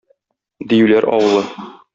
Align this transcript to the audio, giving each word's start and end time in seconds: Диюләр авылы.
Диюләр 0.73 1.09
авылы. 1.19 1.45